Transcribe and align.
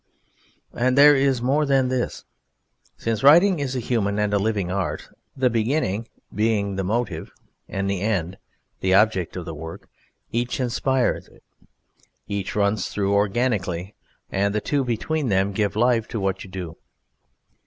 And 0.73 0.97
there 0.97 1.15
is 1.15 1.43
more 1.43 1.63
than 1.63 1.89
this: 1.89 2.25
since 2.97 3.21
writing 3.21 3.59
is 3.59 3.75
a 3.75 3.79
human 3.79 4.17
and 4.17 4.33
a 4.33 4.39
living 4.39 4.71
art, 4.71 5.09
the 5.37 5.47
beginning 5.47 6.07
being 6.33 6.75
the 6.75 6.83
motive 6.83 7.31
and 7.69 7.87
the 7.87 8.01
end 8.01 8.39
the 8.79 8.95
object 8.95 9.35
of 9.35 9.45
the 9.45 9.53
work, 9.53 9.87
each 10.31 10.59
inspires 10.59 11.27
it; 11.27 11.43
each 12.27 12.55
runs 12.55 12.89
through 12.89 13.13
organically, 13.13 13.93
and 14.31 14.55
the 14.55 14.59
two 14.59 14.83
between 14.83 15.29
them 15.29 15.51
give 15.51 15.75
life 15.75 16.07
to 16.07 16.19
what 16.19 16.43
you 16.43 16.49
do. 16.49 16.77